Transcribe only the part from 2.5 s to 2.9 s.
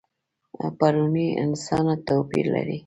لري.